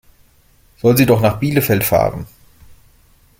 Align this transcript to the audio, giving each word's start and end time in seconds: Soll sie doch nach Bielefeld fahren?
Soll 0.77 0.97
sie 0.97 1.05
doch 1.05 1.21
nach 1.21 1.37
Bielefeld 1.39 1.83
fahren? 1.83 2.25